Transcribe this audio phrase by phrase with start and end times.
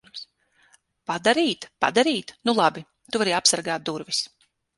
[1.11, 1.67] Padarīt?
[1.85, 2.33] Padarīt?
[2.49, 2.85] Nu labi.
[3.17, 4.25] Tu vari apsargāt durvis.